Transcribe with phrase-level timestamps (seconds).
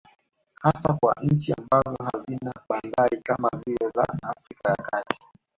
[0.63, 5.19] Hasa kwa nchi ambazo hazina bandari kama zile za Afrika ya kati